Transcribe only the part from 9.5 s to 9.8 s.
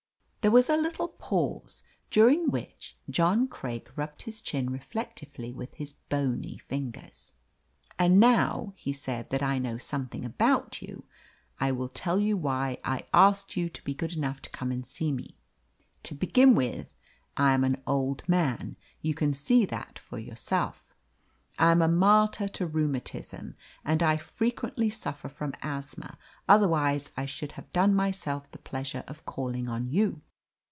know